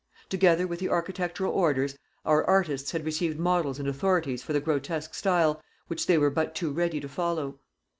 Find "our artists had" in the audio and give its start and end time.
2.25-3.05